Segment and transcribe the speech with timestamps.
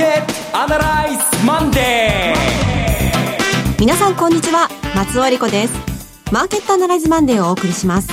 [0.00, 3.78] ケットアナライズマンデー。
[3.78, 4.70] 皆さんこんにちは。
[4.96, 5.74] 松尾理子です。
[6.32, 8.08] マーケットアナライズマンデーをお送りします。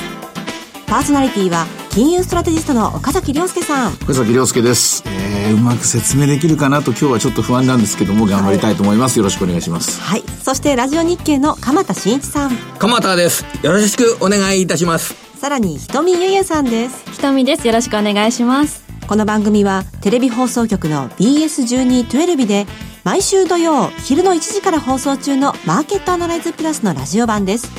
[0.86, 3.94] パーソナリティは金融ストラテジストの岡崎良介さん。
[3.94, 10.02] 岡崎良介です、えー、うまく説明できるかなと今日はちょっと不安なんですけども頑張りたいと思います、はい、よろしくお願いします。
[10.02, 10.24] はい。
[10.44, 12.58] そしてラジオ NIKKEI の鎌田伸一さん。
[12.80, 13.46] 鎌田です。
[13.64, 15.16] よろしくお願いいたします。
[15.40, 17.06] さらに瞳ゆゆさんです。
[17.14, 17.66] 瞳です。
[17.66, 22.66] よろしくお願いしますこの番組はテレビ放送局の BS1212 で
[23.06, 27.72] 毎週土曜昼の1時から放送中のマーケットアナライズプラスのラジオ版です。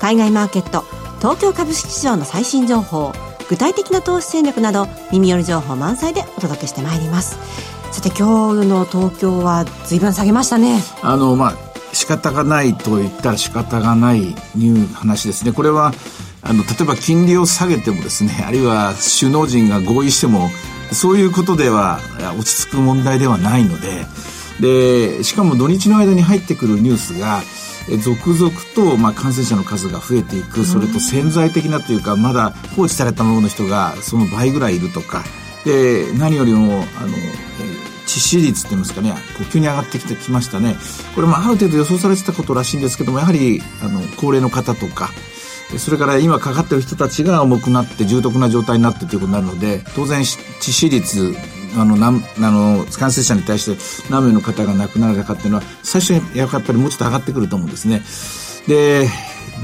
[0.00, 0.84] 海外マーケット、
[1.18, 3.12] 東京株式市場の最新情報、
[3.48, 7.38] 具体的な投資戦略など耳寄り情報満載でお届けしてまいります。
[7.92, 10.80] さて今日の東京は随分下げましたね。
[11.00, 11.54] あの、まあ、
[11.92, 15.52] 仕方がないと言ったら仕方がないいう話ですね。
[15.52, 15.92] これは
[16.48, 20.50] あの、例えば金利を下げてもですね、 あるいは首脳陣が合意しても、
[20.92, 22.00] そういうことでは
[22.38, 24.06] 落ち着く問題ではないので、
[24.60, 27.42] で、しかも土日の間に入ってくるニュースが、
[28.02, 35.24] 続々と、まあ、感染者の数が増えていく、それと潜在的なというか、まだ放置されたままの人がその倍ぐらいいるとか、
[35.64, 37.08] で、何よりも、あの、
[38.06, 39.14] 致死率って言いますかね、
[39.52, 40.76] 急に上がってきてきましたね。
[41.14, 45.10] これもある程度予想されてたことらしいんですけども、やはり、あの、高齢の方とか、
[45.78, 50.36] それから今かかってる人たちが重くなって重篤な状態になってということになるので、当然致
[50.72, 51.34] 死率、
[51.76, 58.02] あの、なんあの、感染者に対して何名の方が亡くなられたかっていうのは、最初にやっぱりもうちょっと上がってくると思うんですね。
[58.68, 59.08] で、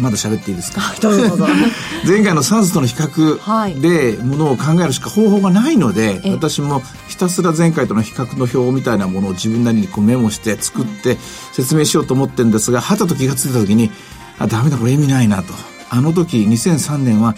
[0.01, 0.81] まだ喋っていいですか？
[2.07, 11.19] 前回の SARS との比較でものを考えるしか方法がないので、私もひたすら前回との比較の表みたいなものを自分なりにこうメモして作って
[11.53, 13.91] 説明しようと思ってるんですが、はたと気がついた時に、
[14.39, 15.53] あ、ダメだ、これ意味ないなと。
[15.93, 17.35] あの時2003年は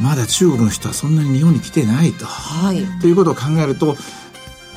[0.00, 2.24] まだ中国の人はそんなに日本に来てないと。
[2.24, 3.96] はい、ということを考えると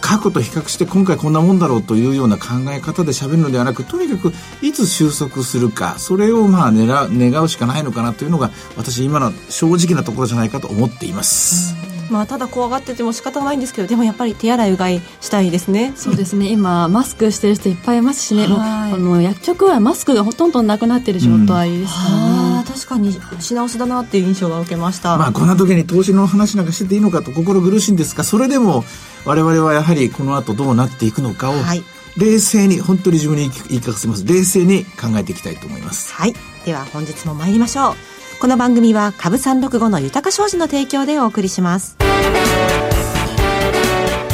[0.02, 6.88] 過去と比較して今回こんなもんだろうというような考え方で喋るのではなくとにかくいつ収束するかそれをまあ願
[7.18, 11.74] 願うしかないのかなというのが私今の正直なところじゃないかと思っています。
[12.10, 15.94] まあ、ただ怖がってても仕方ないんですけどでもやっぱり手洗いうがいしたいですね。
[15.96, 16.50] そうですね。
[16.50, 25.18] 今マスクしてる人いっぱいいますしね、はい、あの薬局はマスクがほとんどなくなってる状態ですからね、うん、確かに品薄だなっていう印象が受けました。
[25.18, 28.84] まあこんな時に投資の話なんかしてていいのかと心苦しいんですがそれでも
[29.26, 31.84] 我々はやはりこの後どうなっていくのかを、はい。
[32.18, 34.26] 冷静に本当に自分に言い聞かせます。
[34.26, 36.14] 冷静に考えていきたいと思います。
[36.14, 36.34] はい。
[36.66, 37.96] では本日も参りましょう。
[38.40, 41.98] この番組は株三六五の豊か商事の提供でお送りします。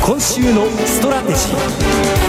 [0.03, 2.20] 今週のストラテジー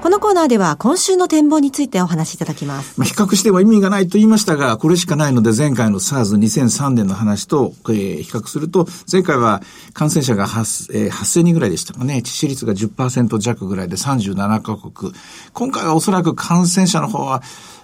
[0.00, 2.98] このコーナーでは今週の展望についてお話しいただきます。
[2.98, 9.60] まあ、比較しては意味がないと言いましたが、これしかないので前回の SARS2003 年の話と、えー、比較すると、前回は
[9.92, 12.22] 感染者が 8,、えー、8000人ぐらいでしたかね。
[12.24, 15.12] 致死率が10%弱ぐらいで37カ国。
[15.52, 17.42] 今回はおそらく感染者の方は、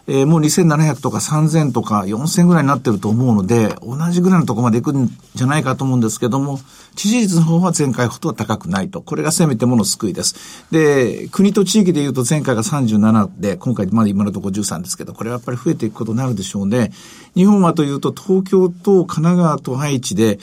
[0.08, 6.60] えー、もう2700とか3000とか4000ぐらいになってると思うので、同じぐらいのところまで行くんじゃないかと思うんですけども、
[6.94, 9.02] 知事率の方は前回ほどは高くないと。
[9.02, 10.66] これがせめてもの救いです。
[10.70, 16.92] で、国と地域で言うと前回が37で、今回まだ今のところ13ですけど、これはやっぱり増えていくことになるでしょうね。
[17.34, 20.38] 日本はというと東京と神奈川と愛知で、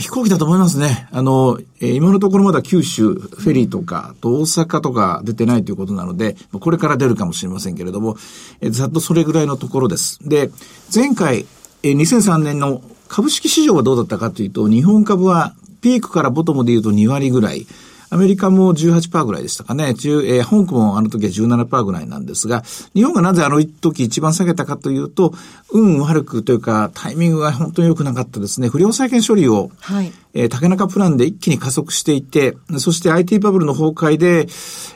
[0.00, 1.08] 飛行機だと思いますね。
[1.10, 8.16] あの、えー、今のところまだ九州、フェリーとか、と大阪とか出てないということなので、これから出るかもしれませんけれども、
[8.60, 10.18] えー、ざっとそれぐらいのところです。
[10.26, 10.50] で、
[10.94, 11.46] 前回、
[11.82, 17.66] えー、2003年の株式市場はどうだったかというと、日本株はピークからボトムで言うと2割ぐらい、
[18.16, 19.92] アメリカも18%ぐらいでしたかね。
[19.92, 22.62] 中えー、香港もあの時は17%ぐらいなんですが、
[22.94, 25.34] 日本がなぜあの時一番下げたかというと、
[25.70, 28.70] 運悪くというか、タイミングが本当に良くなかったですね。
[28.70, 34.46] 不良債権処理を、はい、えー、竹中プランで一気に加速していて、そして IT バブルの崩壊で、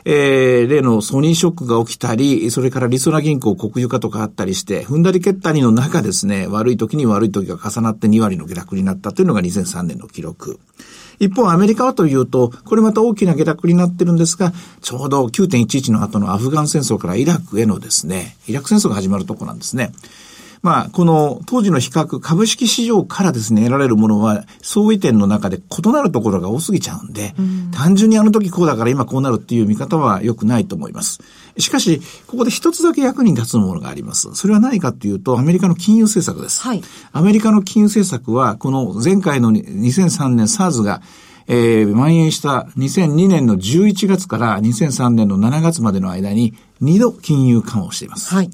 [0.05, 10.59] えー、例のソニーショックが起きたり、それからリソナ銀行国有化とかあったりして、踏んだり蹴ったりの中ですね、悪い時に悪い時が重なって2割の下落になったというのが2003年の記録。
[11.21, 19.91] 一方、アメリカはというと、これまた大きな下落になってるんですが、ちょうど9.11の後のアフガン戦争からイラクへのですね、イラク戦争が始まるとこなんですね。
[20.63, 31.19] まあ、この当時の比較、株式市場からですね、得られるものは、相違点の中で異なるところが多すぎちゃうんで、うん、単純にあの時こうだから今こうなるっていう見方は良くないと思います。
[31.57, 34.33] しかし、ここで一つだけ役に立つものがあります。
[34.35, 36.61] それは何かっていうと、アメリカの金融政策です。
[36.61, 36.81] はい。
[37.11, 41.01] アメリカの金融政策は、この前回の2003年 SARS が、
[41.47, 48.33] えー、蔓延した2002年の11月から2003年の7月までの間に2度金融緩和をしています。
[48.33, 48.49] はい。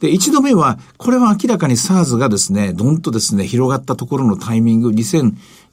[0.00, 4.92] で、一度目は、これは明らかに SARS がですね、どんとですね、広がったところのタイミング、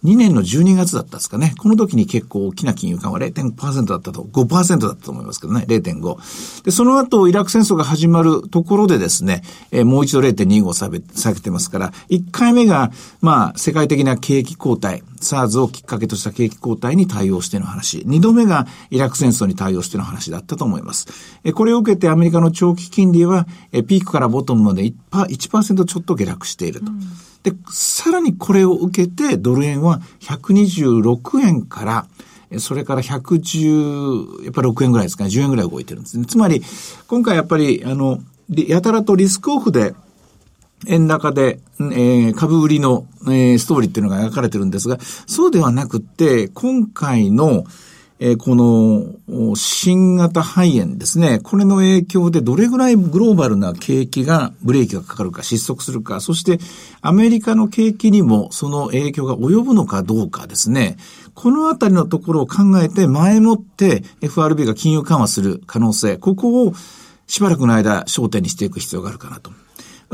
[0.04, 1.54] 2年の12月だったですかね。
[1.58, 6.64] この時に結構大きな金融緩和0.5%だったと、5%だったと思いますけどね、0.5。
[6.64, 18.00] で、その後、イラク戦争が始まるところでですね、えー、もう一度0.25下げ下げてますから、1回目が、まあ、世界的な景気後退、SARS をきっかけとした景気後退に対応しての話。
[18.00, 21.08] 2度目がイラク戦争に対応しての話だったと思います。
[21.44, 26.92] えこれを受けてアメリカの長期金利は、えピークからボトムまで 1%, 1ちょっと下落していると。
[26.92, 27.02] うん、
[27.46, 36.26] で、さらにこれを受けてドル円は126円から、それから110、やっぱ6円ぐらいですかね、10円ぐらい動いてるんですね。
[36.26, 36.64] つまり、
[37.08, 38.20] 今回やっぱり、あの、
[38.50, 39.94] やたらとリスクオフで
[40.88, 47.66] 円高で、えー、株売りの、えー、ストーリーっていうのが描かれてるんですが、そうではなくて、今回の、
[48.20, 56.60] えー、この新型肺炎ですね、これの影響でどれぐらいグローバルな景気がブレーキがかかるか、失速するか、そして
[57.02, 60.96] アメリカの景気にもその影響が及ぶのかどうかですね、
[61.34, 66.74] このあたりのところを考えて前もって FRB が金融緩和する可能性、ここを
[67.28, 69.52] しばらくの間焦点にしていく必要があるかなと。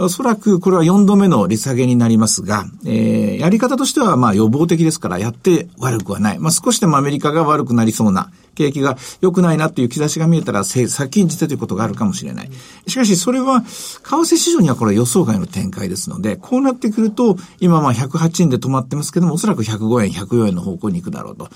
[0.01, 6.39] おそらくこれは4度目の利下げになりますが、えー、やり方としてはまあ予防的ですからやって悪くはない。
[6.39, 12.49] まあ少しでもアメリカが悪くなりそうな、景気が良くないなっていう兆しが見えたら先んじてということがあるかもしれない。
[12.87, 21.49] しかしそれは、為替市場にはこれは予想外の展開ですので、こうなってくると、今まあ108円で止まってますけども、おそらく105円、104円の方向に行くだろうと。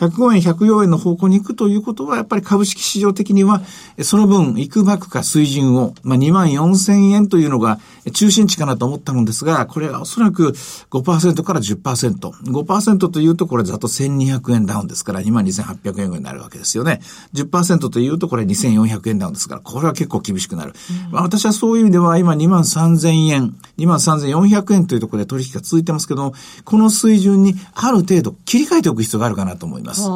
[0.00, 3.62] 105円、104円の方向に行くということは、やっぱり株式市場的には、
[4.02, 7.80] その分、いくばくか水準を、まあ、2万4千円というのが
[8.10, 10.52] 中心値かなと思ったのですが、これはおそらく
[10.90, 12.18] 5%から10%。
[12.18, 17.00] 5%というと、これざっと1200円ダウンですから、2万2800円ぐらいになるわけですよね。
[17.34, 20.74] 10%というと、これ2400円ダウンですから、これは結構厳しくなる。
[21.06, 26.32] うん、まあ、私はそういう意味では、今2万3000円、2万3400円というところで取引が続いてますけど、
[26.64, 30.08] この水準にある程度切り替えておく必要があるかなと思います。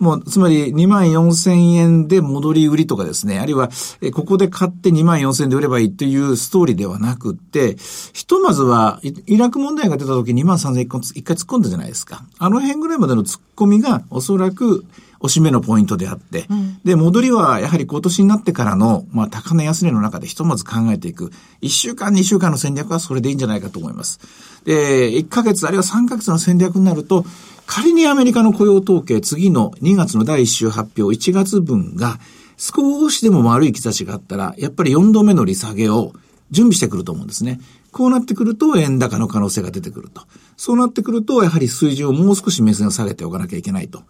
[0.00, 3.70] もう、つまり2万4千円で戻り売りとかですね、あるいは、
[4.00, 7.76] えここで買って2万4千円で売ればいいというストーリーではなくって、
[8.12, 12.24] ひとまずは、イラク問題が出た時2万3千円一回突っ込んだじゃないですか。
[12.38, 14.84] あの辺ぐらいまでの突っ込みが、おそらく、
[15.22, 21.30] おしめのポイントであって、うん、で、戻りはやはり今年になってからの、まあ、高値安値の中でひとまず考えていく。
[21.60, 24.18] 1週間、2週間の戦略はそれでいいんじゃないかと思います。
[24.64, 27.26] で、1ヶ月あるいは3ヶ月の戦略になると、
[27.66, 32.18] 仮にアメリカの雇用統計、次の2月の第1週発表、1月分が
[32.56, 36.12] 少しでも悪い兆しがあったら、やっぱり4度目の利下げを
[36.50, 37.60] 準備してくると思うんですね。
[37.92, 40.22] こうなってくると円高の可能性が出てくると。
[40.56, 44.02] そうなってくると、やはり水準をもう少し目線を下げておかなきゃいけないと。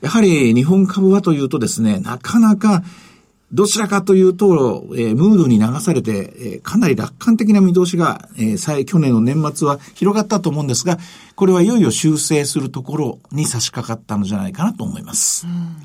[0.00, 2.82] やはり日本株はというとですね、なかなか
[3.50, 10.98] どちらかというと、えー、ムードに流されて、えー、かなり楽観的な見通しが、えー、去年の年末は広がったと思うんですが、
[11.34, 15.46] これはいよいよ修正するところに差し掛かったのじゃないかなと思います。
[15.46, 15.76] うん、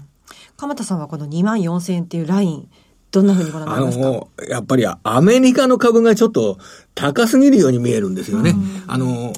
[0.57, 2.69] 鎌田さんはこの2万4000円っていうライン、
[3.13, 4.07] どんなふうにご覧になりますか？
[4.07, 6.57] あの、やっぱりアメリカの株がちょっと
[6.95, 8.49] 高すぎるように見えるんですよね。
[8.49, 9.33] うん、あの、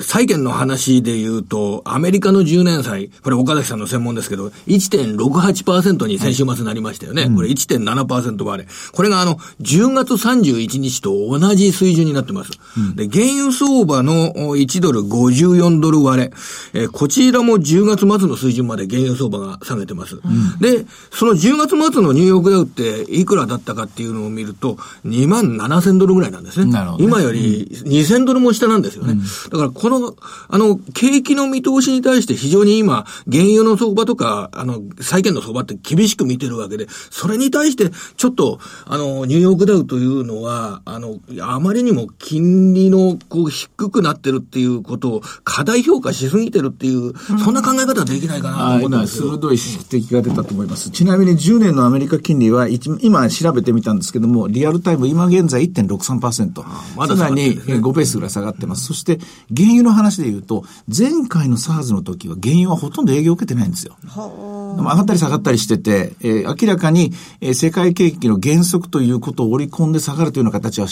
[0.00, 7.22] 債券の話で言うと、アメリカの10年債、これ岡崎さんの専門ですけど、1.68%に先週末なりましたよね。
[7.22, 8.68] はい、これ1.7%割れ。
[8.92, 12.50] これがあの、10月31日と同じ水準になってます。
[12.76, 16.32] うん、で、原油相場の1ドル54ドル割れ。
[16.74, 20.16] えこちらも10月末の水準まで原油相場が下げてます。
[20.16, 26.72] うん、で、その10月末のニューヨークダウっていくらだったかっていうのを見ると、2万7000ドルぐらいなんですね。
[26.72, 29.12] ね今より2000ドルも下なんですよね。
[29.12, 30.16] うん、だからこの、
[30.48, 47.12] あの、景気の見通しに対して非常に今、原油の相場とか、あの、債券の相場って厳しく見てるわけで、それに対して、ちょっと、あの、ニューヨークダウというのは、あの、あまりにも金利の、こう、低くなってるっていうことを、過大評価しすぎてるっていう、
[47.44, 49.56] そんな考え方はできないかなと思うんです鋭い
[49.88, 50.90] 指摘が出たと思います。
[50.90, 56.64] ちなみに10年のアメリカ金利は、今調べてみたんですけども、リアルタイム、今現在1.63%。
[56.96, 58.86] まだ、ね、さらに5ベースぐらい下がってます。
[58.86, 59.20] そして、
[59.54, 63.96] 原油の話で言うと、前回の SARS の時は原油はほとんど営業を受けてないんですよ。
[64.04, 70.88] 上がったり下がったりしてて、えー、明らかに、えー、世界景気の減速ということを織り込んで下がるというような形は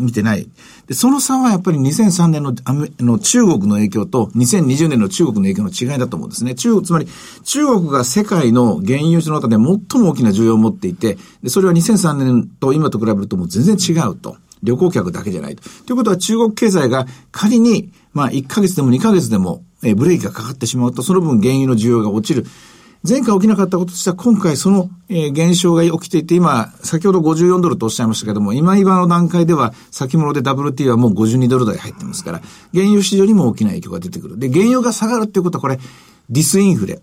[0.00, 0.48] 見てない。
[0.86, 2.54] で、その差はやっぱり2003年の
[2.98, 6.54] の中国の影響と2020年の中国の影響の違いだと思うんですね。
[6.54, 7.08] 中国、つまり
[7.44, 14.36] 中国が世界の原油の中で最も大きな需要を持っていて、でそれは2003年と今と比べるともう全然違うと。
[14.62, 15.62] 旅行客だけじゃないと。
[15.86, 22.46] ということは中国経済が仮に、まあ1ヶ月でも2ヶ月でも、えブレーキがかかってしまうと、その分原油の需要が落ちる。
[23.08, 32.42] 前回起きなかったこととしては、今回その、えー、現象が起きていて、今、先ほど54ドルとおっしゃいましたけども、今今の段階では、先物で WT はもう52ドル台入ってますから、
[32.74, 34.38] 原油市場にも大きな影響が出てくる。
[34.38, 35.78] で、原油が下がるっていうことは、これ、
[36.28, 37.00] ディスインフレ。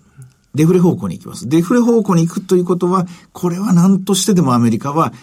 [0.53, 1.47] デフレ方向に行きます。
[1.47, 5.13] デフレ方向に行くということは、これは何としてでもアメリカは、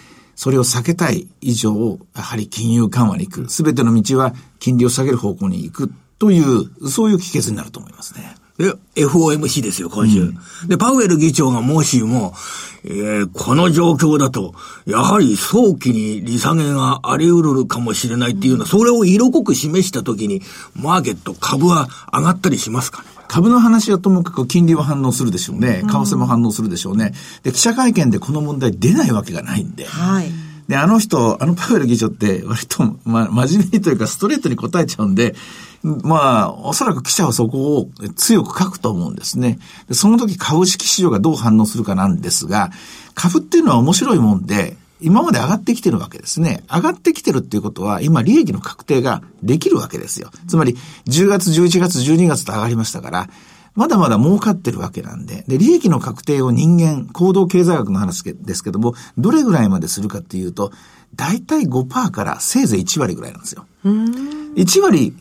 [0.43, 3.49] それを避けたい以上、やはり金融緩和に行く。
[3.49, 8.35] すべての道は金利を下げる方向に行くという、そういう帰結になると思いますね。
[8.59, 10.21] で、FOMC ですよ、今週。
[10.21, 12.35] うん、で、パウエル議長がもしも、
[12.83, 20.43] えー、この状況だと、やはり早期に利下げがあり得るかもしれないっていうのは、それを色濃く示したときに、
[20.75, 25.81] マーケット、株は上がったりしますかね株の話はともかく金利は反応するでしょうね。
[25.81, 27.15] 為替も反応するでしょうね。
[27.43, 29.87] で、記者会見でこの問題出ないわけがないんで。
[29.87, 30.31] はい。
[30.69, 35.35] で、あの人、あのパウエル議長って割と、ま、真面目にというかストレートに答えちゃうんで、
[35.83, 39.59] まあ、おそらく記者はそこを強く書くと思うんですね。
[39.89, 42.71] でその時株式市場がどう反応するかなんですが、
[43.15, 46.65] 株っていうのは面白いもんで、今まで上がってきてるわけですね。
[46.73, 50.31] 上がってきてるっていうことは、今利益の確定ができるわけですよ。
[50.49, 53.29] つまり、10月、11月、12月と上がりましたから、
[53.75, 60.73] まだまだ儲かってるわけなんで、で、利益の確定を人間、行動経済学の話ですけども、どれぐらいまでするかっていうと、
[61.15, 63.67] だいたい5%からせいぜい1割ぐらいなんですよ。
[63.85, 65.15] 1割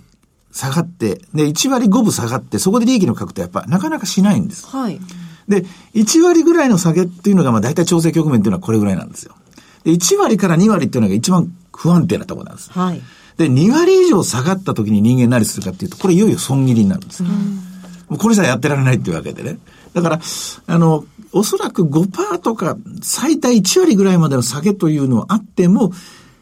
[0.51, 4.67] 下がって、で、1割5分下がって、そこで利益の確定はやっぱなかなかしないんです。
[4.67, 5.00] はい。
[5.47, 9.35] で、1割ぐらいの下げっていうのが、まあ大体調整局面っていうのはこれぐらいなんですよ。
[9.83, 12.71] で、1割から2割っていうのが一番不安定なところなんです。
[12.71, 13.01] はい。
[13.38, 17.23] で、2割以上下がった時に人間何するかっていうと、これいよいよ損切りになるんです。
[17.23, 17.71] うん
[18.11, 19.57] もうこれじゃやってられないっていうわけでね。
[19.93, 20.19] だから、
[20.67, 25.93] あの、おそらく5%とか最大1割ぐらいまでの下げというのはあっても、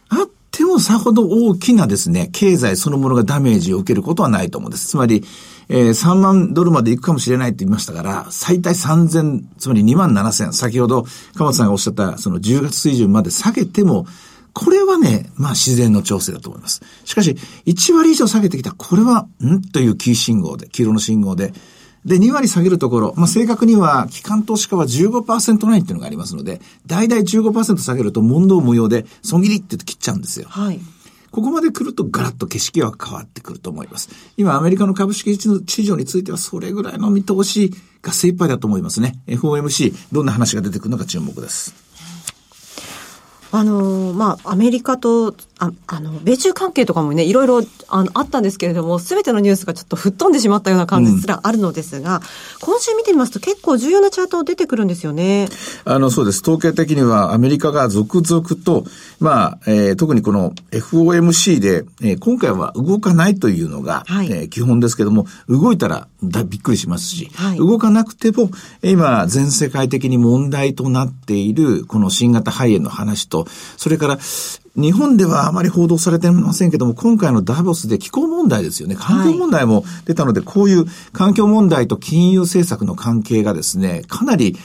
[0.09, 4.87] あってもさほど大きなですね、経済そのものがダメージを受けることはないと思うんです。
[4.87, 5.23] つまり、
[5.69, 14.07] えー、3万ドルまで行くかもしれないって言いましたから、最大3000、つまり2万7000、先ほど、鎌田さんがおっしゃった、その10月水準まで下げても、
[14.53, 16.81] これはね、まあ自然の調整だと思います。
[17.05, 19.61] しかし、1割以上下げてきた、これは、ん？
[19.61, 21.53] というキー信号で、黄色の信号で、
[22.03, 30.47] で、2割下げるところ、まあ、正確には、機関投資家は15%ラインっていうのがありますので、大々15%下げると問答無用で、損切りって切っちゃうんですよ。
[30.49, 30.79] はい。
[31.31, 34.09] ここまで来るとガラッと景色は変わってくると思います。
[34.37, 37.71] 今、アメリカの株式市場についてはそれぐらいの見通し
[38.01, 39.19] が精一杯だと思いますね。
[39.27, 41.73] FOMC、どんな話が出てくるのか注目です。
[43.51, 52.21] あの、まあ、アメリカと、あ、あの、米中関係とかもね、いろいろ、あの、あったんですけれども、すべてのニュースがちょっと吹っ飛んでしまったような感じすらあるのですが、うん、
[52.61, 55.49] 今週見てみますと結構重要なチャート出てくるんですよね。
[55.83, 56.41] あの、そうです。
[56.41, 58.85] 統計的にはアメリカが続々と、
[59.19, 68.49] まあ、えー、特にこの FOMC で、えー、今回は動かないというのが、はい、えー、基本ですけども、動いたらだびっくりしますし、はい、動かなくても、
[68.81, 74.19] 今、全世界的に問題となっている、この新型肺炎の話と、それから、
[74.75, 78.95] 日本ではあまり報道されてませんけども、今回のダボスで気候問題ですよね。
[78.95, 84.57] 環境問題も出たので、はい、こういう環境問題と金融政策の関係がですね、かなり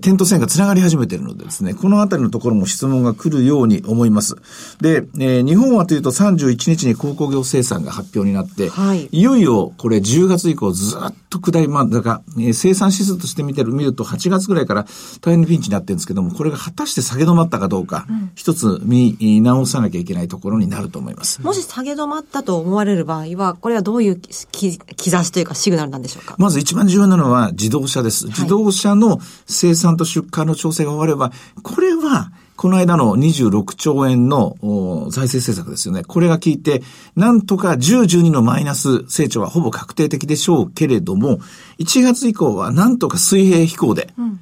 [0.00, 4.36] 点と線が繋がり始めているのでですね、このあたりのところも質問が来るように思います。
[4.80, 14.86] で、えー、日本はというと31日に鉱工業生産が発表になって、はい、いよいよこれ10月以降ずっと下り、まあ、だから、えー、生産指数として見てる、見ると8月ぐらいから
[15.20, 21.42] 大変にピンチになってるんですけども、これが果たして下げ止まったかどうか、うん、一つ見直さなきゃいけないところになると思います。
[21.42, 26.36] もし下げ止まったと思われる場合は、これはどういう兆しというかシグナルなんでしょうか？
[26.38, 28.26] まず一番重要なのは自動車です。
[28.26, 34.56] 自動車の生産と出荷の調整が終われば、これは、この間の26兆円の
[35.10, 36.04] 財政政策ですよね。
[36.04, 36.82] これが効いて、
[37.16, 41.40] なんとか10、12のマイナス成長はほぼ確定的でしょうけれども、
[41.78, 44.40] 1月以降はなんとか水平飛行で、うん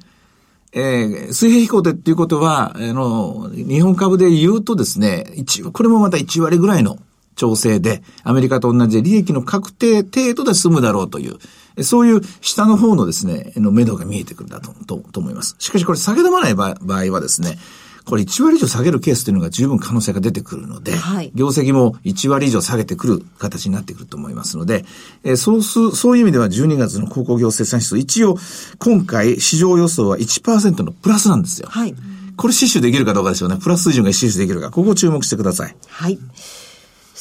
[0.73, 6.97] えー、水平飛行でっていうことは、あの、日本株で言うとですね、一これもまた1割ぐらいの
[7.35, 11.37] 調整で、アメリカと同じで利益の確定程度で済むだろうという、
[11.81, 15.55] そういう下の方のですね、の目処が見えてくるんだととと思います。
[15.59, 17.57] しかしこれ下げ止まない場合はですね、
[18.05, 24.83] これ1割以上下げるケースというのが十分可能性が出てくるので、はい、業績も1割以上下げてくる形になってくると思いますので、
[25.23, 28.37] えー、そうす、そういう意味では12月の鉱工業生産指数、一応
[28.79, 31.69] 今回市場予想は1%のプラスなんですよ。
[31.69, 31.95] はい。
[32.35, 33.57] これ死守できるかどうかですよね。
[33.57, 34.71] プラス水準が死守できるか。
[34.71, 35.75] ここを注目してください。
[35.87, 36.19] はい。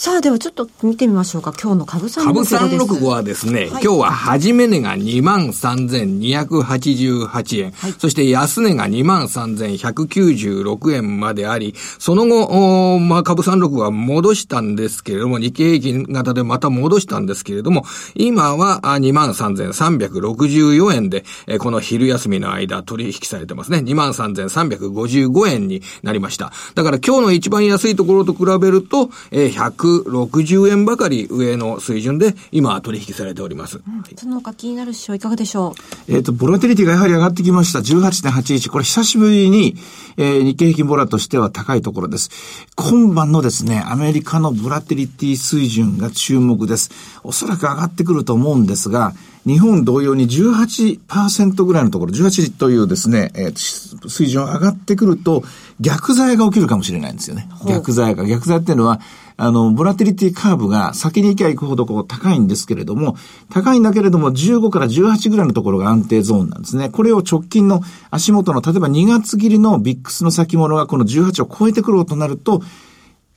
[0.03, 1.53] さあ、ではちょっと見てみましょうか。
[1.53, 2.41] 今日の株三株
[2.77, 3.07] 六五です。
[3.07, 17.85] 365はですね、はい今日は初め値が23,288円、そして安値が23,196円まであり、その後、まあ、株365は戻したんですけれども、日経平均型でまた戻したんですけれども、
[18.17, 23.79] 今はあ23,364円で、えーこの昼休みの間取引されてますね。
[23.79, 26.51] 23,355円になりました。
[26.75, 29.53] だから今日の一番安いところと比べると、えー
[30.01, 33.81] 160円ばかり上の水準で今取引されております。
[34.17, 35.75] その他気になる指標いかがでしょ
[36.09, 36.13] う？
[36.15, 37.81] えっ、と、ボラテリティがやはり上がってきました。
[37.81, 38.71] 18.81。
[38.71, 39.77] これ久しぶりに、
[40.17, 42.31] えー日経平均ボラとしては高いところです。
[42.77, 46.91] 今晩のですね、アメリカのボラテリティ水準が注目です。
[47.23, 49.15] おそらく上がってくると思うんですが、
[49.47, 55.45] 日本同様に18%ぐらいのところ、18というですね、えー水準上がってくると、
[55.81, 57.49] 逆剤が起きるかもしれないんですよね。
[57.67, 58.25] 逆剤が。
[58.27, 59.01] 逆剤っていうのは、
[59.43, 63.17] あの、ボラテリティカーブが先に行けば行くほどこう高いんですけれども、
[63.51, 66.91] 高いんだけれども15から18ぐらいのところが安定ゾーンなんですね。
[66.91, 67.83] これを直近の
[68.13, 72.63] 足元の、例えば2月切りのビックスの先物がこの18を超えてくろうとなると、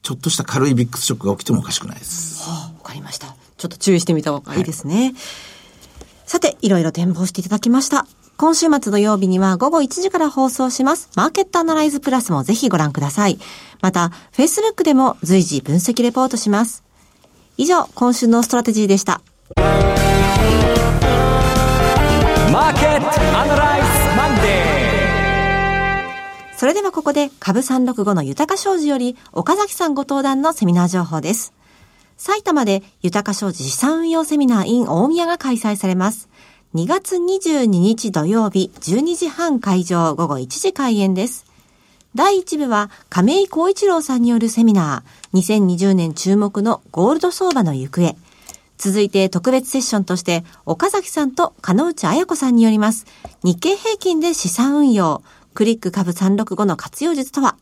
[0.03, 2.47] ちょっとした軽い VIX ショックが起きてもおかしくないです。
[2.47, 3.35] わかりました。
[3.57, 5.15] ちょっと注意してみた方がいいですね。
[6.27, 8.05] さて、いろいろ展望していただきました。
[8.37, 11.09] 今週末土曜日には午後1時から放送します。
[11.15, 13.39] マーケットアナライズプラスもぜひご覧ください。
[13.81, 16.83] また、Facebook でも随時分析レポートします。
[17.55, 19.21] 以上、今週のストラテジーでした。
[19.55, 23.07] マーケット
[23.39, 23.87] アナライズ
[24.17, 24.75] マンデ
[26.57, 31.53] それではここで株365の豊か商事より岡崎さんご登壇のセミナー情報です。
[32.17, 36.27] 埼玉で豊か商事資産運用セミナー in 大宮が開催されます。
[36.75, 41.45] 2月22日土曜日12時半会場午後1時開演です。
[42.15, 48.17] 第1部は亀井光一郎さんによるセミナー2020年注目のゴールド相場の行方。
[48.77, 53.05] 続いて特別セッションとして岡崎さんと金内彩子さんによります
[53.41, 57.55] 日経平均で資産運用クリック株365の活用術とは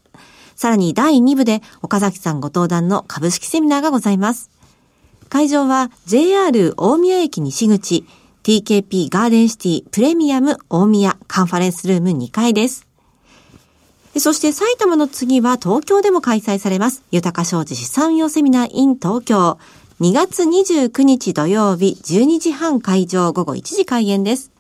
[0.56, 4.50] さらに第2部で岡崎さんご登壇の株式セミナーがございます。
[5.30, 8.06] 会場は JR 大宮駅西口
[8.44, 12.86] TKP ガーデンシティプレミアム大宮カンファレンスルーム2階です。
[14.18, 17.04] そして埼玉の次は東京でも開催されます。
[17.10, 19.58] 豊か商事資産運用セミナー in 東京。
[20.02, 24.52] 2月29日土曜日12時半会場午後1時開演です。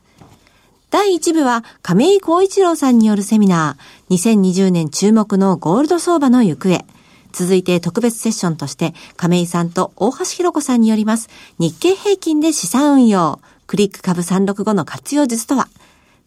[0.90, 6.86] 第1部は亀井光一郎さんによるセミナー2020年注目のゴールド相場の行方。
[7.34, 15.68] 続いて特別セッションとして亀井さんと大橋弘子さんによります日経平均で資産運用クリック株365の活用術とは？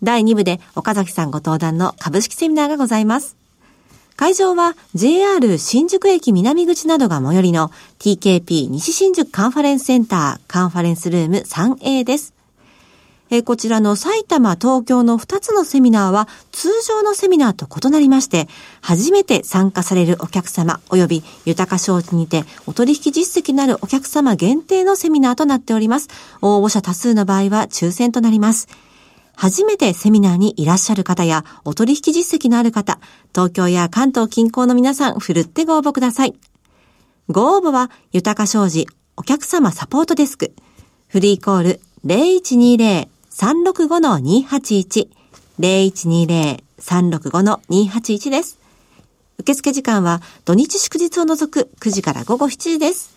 [0.03, 3.37] 第2部で岡崎さんご登壇の株式セミナーがございます。
[4.16, 12.36] 会場は JR 新宿駅南口などが最寄りの TKP 西新宿カンファレンスセンターカンファレンスルーム 3A です。
[13.31, 18.49] えこちらの埼玉、東京の2つのセミナーは通常のセミナーと異なりまして、
[18.81, 26.09] 初めて参加されるお客様及び豊か商事にてお取引実績のあるお客様限定のセミナーとなっております。
[26.41, 28.69] 応募者多数の場合は抽選となります。
[29.35, 33.01] 初めてセミナーにいらっしゃる方や、お取引実績のある方、
[33.35, 36.35] 東京や関東近郊の皆さん、ふるってご応募ください。
[37.29, 38.87] ご応募は、豊か商事
[39.17, 40.55] お客様サポートデスク。
[41.09, 45.09] フリーコール0120 0120-365-281。
[45.61, 48.59] 0120-365-281です。
[49.38, 53.14] 受付時間は土日祝日を除く9時から午後7時です。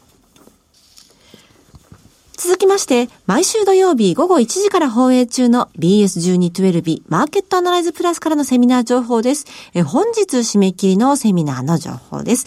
[2.34, 9.46] 続きまして、毎週土曜日午後1時から放映中の BS1212 マーケットアナライズプラスからのセミナー情報です。
[9.74, 12.46] え本日締め切りのセミナーの情報です。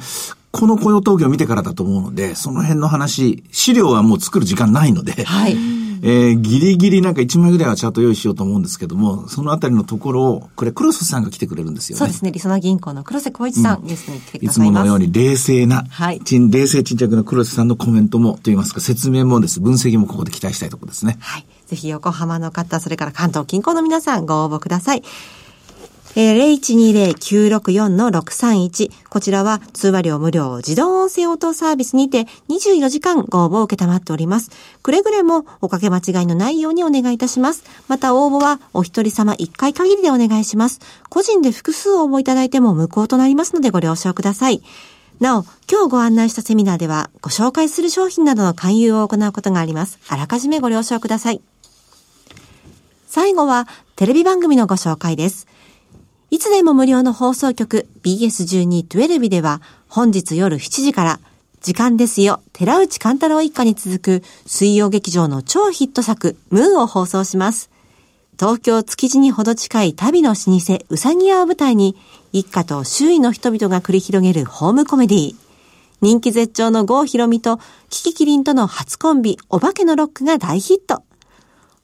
[0.51, 5.55] この雇用統計を見てからだと思うので、その辺の話、資料はもう作る時間ないので、はい。
[6.01, 11.99] えー、ギリギリなんか1枚ぐらいはチャート用意しようと思うんですけども、そのあたりのところを、これ黒瀬さんが来てくれるんですよね。
[11.99, 12.31] そうですね。
[12.31, 21.17] りそな銀行の黒瀬光一さん、ゲストに来てくださいつものように冷静な、はい、冷静沈着な黒瀬さんのコメントも、といいますか、説明もです、分析もここで期待したいところですね。
[21.19, 21.45] はい。
[21.67, 25.03] ぜひ横浜の方、それから関東近郊の皆さんご応募ください。
[26.15, 26.59] えー、
[27.19, 28.91] 0120-964-631。
[29.09, 34.49] こちらは通話料無料自動音声応答サービスにて24時間ご応募を受けたまっております。
[34.81, 37.63] くれぐれもおかけ間違いのないようにお願いいたします。
[37.87, 40.79] また応募はお一人様一回限りでお願いします。
[41.09, 44.63] 個人で複数応募いただいても無効となりますのでご了承ください。
[45.19, 49.99] なお、今日ご案内したセミナーではご紹介する商品などの勧誘を行うことがあります。
[50.07, 51.41] あらかじめご了承ください。
[53.05, 55.47] 最後はテレビ番組のご紹介です。
[56.31, 61.19] いつでも無料の放送局 BS12-12 では本日夜7時から
[61.61, 67.69] 時間ですよ、寺内勘太郎一家に続く水曜劇場の超ヒット作ムーンを放送します。
[68.39, 71.97] 東京築地にほど近い旅の老舗うさぎ屋を舞台に
[72.31, 75.35] 一家と周囲の人々が繰り広げるホームコメディー
[75.99, 81.03] 人気絶頂の郷ひろみとキキキリンとの初コンビお化けのロックが大ヒット。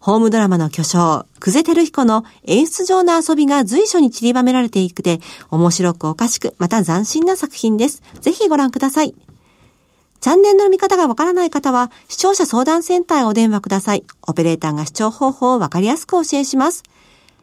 [0.06, 8.04] ホームドラマの巨匠、久世照彦の演出上の遊びが随所に散りばめられていくで、面白くおかしく、また斬新な作品です。
[8.22, 9.16] ぜひご覧ください。
[10.20, 14.04] チャンネルの見方がわからない方は、視聴者相談センターへお電話ください。
[14.28, 16.84] オペレーターが視聴方法をわかりやすく教えします。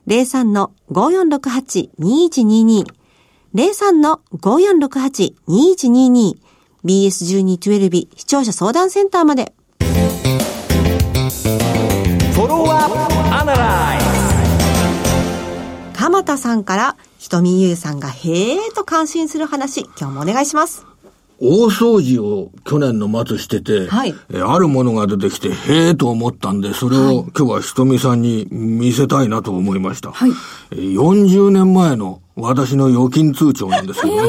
[0.06, 2.84] 03-5468-2122
[3.56, 6.36] 03-5468-2122
[6.84, 9.52] BS1212 視聴者相談センターまで。
[16.36, 20.86] さんから瞳優さんがへえと感心する話、今日もお願いします。
[21.44, 30.12] 大掃除を去年の末してて、はい、えあるものが出てきて、へえと思ったんで、それを今日はひとみさんに見せたいなと思いました。
[30.12, 30.30] はい、
[30.70, 34.28] 40年前の私の預金通帳なんですよね。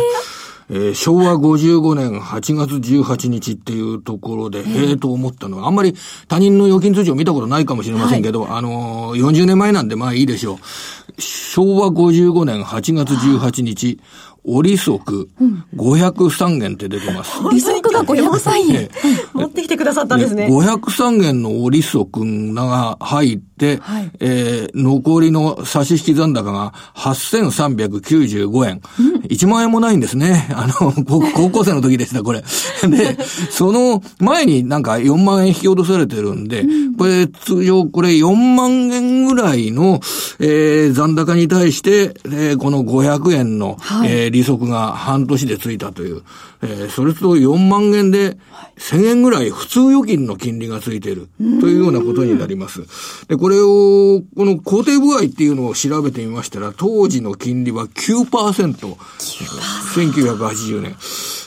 [0.69, 5.95] えー、昭和55年8月18日っていうところで、へえと思ったのは、あんまり
[6.27, 10.57] 他人の預金通帳見たことないかもしれませんけど、はい、あのー、40年前なんでまあいいでしょう。
[11.19, 13.99] 昭和55年8月18日、
[14.45, 15.29] 折足、
[15.75, 17.39] 503元って出てます。
[17.45, 18.89] 折足が503円、
[19.33, 20.47] 持ってきてくださったんですね。
[20.47, 22.09] 503元の折足
[22.53, 29.21] が入って、はい、えー、残りの差し引き残高が8395円、うん。
[29.21, 30.49] 1万円もないんですね。
[30.53, 32.43] あの、高校生の時でした、これ。
[32.89, 33.17] で、
[33.49, 40.01] その前になんか4万円引き落とされてるんで、うん、これ通常これ4万円ぐらいの、
[40.39, 46.23] えー、残高に対して、えー、この500円の、はい、えー利息が半年でついたという、
[46.63, 48.37] えー、それと4万円で
[48.77, 52.81] 1000円ぐらい普通預金の金利がついているというようなことになります。
[53.27, 58.23] で、これを、この肯定部合っていうのを調べてみましたら、当時の金利は9%。
[58.33, 58.95] 9%。
[59.93, 60.95] 1980年。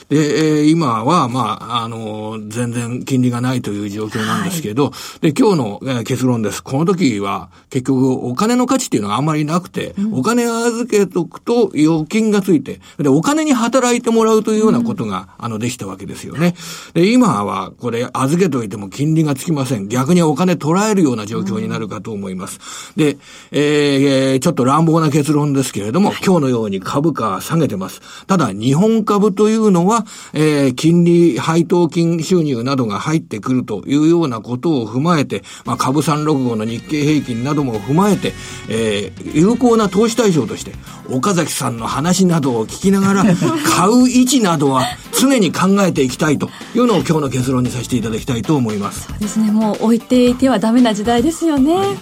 [0.09, 4.91] で、えー、今は、まあ、あの、全然金利がないという状況なんですけど、は
[5.21, 6.63] い、で、今日の、えー、結論です。
[6.63, 16.55] この時は、結局、お金の価値っていうのがあんまりなくて、うん、お金預けとくと預金がついて、で、お金に働いてもらうというようなことが、うん、あの、できたわけですよね。
[16.93, 19.89] で、今は、これ、預けといても金利がつきません。
[19.89, 22.59] 逆にお金取られるような状況になるかと思います。
[22.95, 23.17] うん、で、
[23.51, 28.01] えー、ちょっと乱暴な結論ですけれども、今日のように株価は下げてます。
[28.25, 38.33] ただ、日本株というのは、は、えー、金利配当金収入などが入ってくるというようなことを踏まえて、まあ、株365の日経平均なども踏まえて、
[38.69, 40.73] えー、有効な投資対象として、
[41.09, 43.23] 岡崎さんの話などを聞きながら、
[43.65, 44.85] 買う位置などは
[45.19, 49.07] 常に考えていきたいというのを今日の結論にさせていただきたいと思います。
[49.07, 51.75] そうですね、もう置いていてはダメな時代ですよね。
[51.75, 51.95] はい、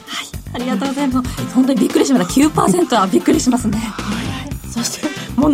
[0.53, 1.29] ありがとうございます。
[1.53, 2.49] 本当にびっくりしました。
[2.49, 3.79] 9%はびっくりしますね。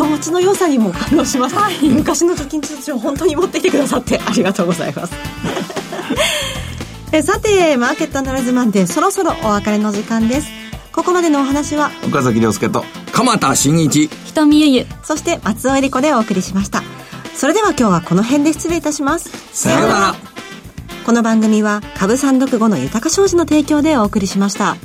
[0.00, 5.14] はい、そして物持ちの良さにも感動します、はい、昔の貯金通帳本当に持ってきてくださってありがとうございます。
[7.14, 10.48] えさてマーケットアナライズマンデーそろそろお別れの時間です。
[10.92, 14.08] ここまでのお話は岡崎亮介と鎌田新一。
[14.26, 16.82] 瞳ゆゆそして松尾恵理子でお送りしました。
[17.36, 19.30] それでは今日はこの辺で失礼いたします。
[19.52, 20.14] さようなら。
[21.04, 24.76] この番組は株三六五の豊か商事の提供でお送りしました。